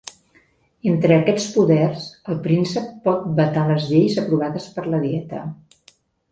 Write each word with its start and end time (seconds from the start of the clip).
Entre 0.91 1.17
aquests 1.17 1.45
poders, 1.57 2.07
el 2.33 2.41
príncep 2.49 2.89
pot 3.05 3.29
vetar 3.43 3.69
les 3.71 3.87
lleis 3.93 4.19
aprovades 4.25 4.69
per 4.79 4.89
la 4.93 5.07
dieta. 5.09 5.47